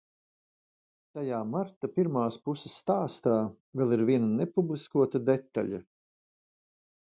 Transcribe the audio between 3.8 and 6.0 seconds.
vēl ir viena nepubliskota detaļa.